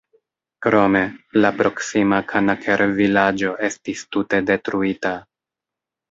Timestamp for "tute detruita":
4.17-5.13